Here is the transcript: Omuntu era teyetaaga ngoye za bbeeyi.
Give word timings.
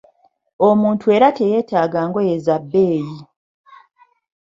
Omuntu 0.67 1.05
era 1.15 1.27
teyetaaga 1.37 2.01
ngoye 2.07 2.35
za 2.45 2.55
bbeeyi. 2.63 3.15